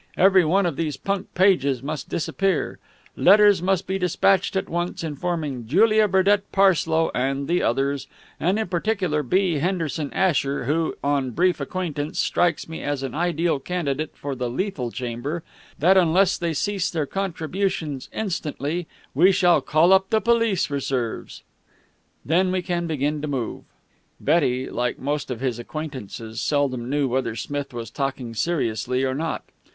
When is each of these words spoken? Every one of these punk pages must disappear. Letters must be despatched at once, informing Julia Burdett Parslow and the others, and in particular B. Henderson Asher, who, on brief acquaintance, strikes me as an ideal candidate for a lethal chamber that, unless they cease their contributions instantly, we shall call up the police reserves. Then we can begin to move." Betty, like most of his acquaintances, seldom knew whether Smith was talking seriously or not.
Every 0.17 0.43
one 0.43 0.65
of 0.65 0.77
these 0.77 0.97
punk 0.97 1.31
pages 1.35 1.83
must 1.83 2.09
disappear. 2.09 2.79
Letters 3.15 3.61
must 3.61 3.85
be 3.85 3.99
despatched 3.99 4.55
at 4.55 4.67
once, 4.67 5.03
informing 5.03 5.67
Julia 5.67 6.07
Burdett 6.07 6.51
Parslow 6.51 7.11
and 7.13 7.47
the 7.47 7.61
others, 7.61 8.07
and 8.39 8.57
in 8.57 8.65
particular 8.67 9.21
B. 9.21 9.59
Henderson 9.59 10.11
Asher, 10.11 10.65
who, 10.65 10.95
on 11.03 11.29
brief 11.29 11.59
acquaintance, 11.59 12.17
strikes 12.17 12.67
me 12.67 12.81
as 12.81 13.03
an 13.03 13.13
ideal 13.13 13.59
candidate 13.59 14.15
for 14.17 14.31
a 14.31 14.47
lethal 14.47 14.89
chamber 14.89 15.43
that, 15.77 15.97
unless 15.97 16.35
they 16.35 16.55
cease 16.55 16.89
their 16.89 17.05
contributions 17.05 18.09
instantly, 18.11 18.87
we 19.13 19.31
shall 19.31 19.61
call 19.61 19.93
up 19.93 20.09
the 20.09 20.19
police 20.19 20.71
reserves. 20.71 21.43
Then 22.25 22.51
we 22.51 22.63
can 22.63 22.87
begin 22.87 23.21
to 23.21 23.27
move." 23.27 23.65
Betty, 24.19 24.67
like 24.67 24.97
most 24.97 25.29
of 25.29 25.41
his 25.41 25.59
acquaintances, 25.59 26.41
seldom 26.41 26.89
knew 26.89 27.07
whether 27.07 27.35
Smith 27.35 27.71
was 27.71 27.91
talking 27.91 28.33
seriously 28.33 29.03
or 29.03 29.13
not. 29.13 29.43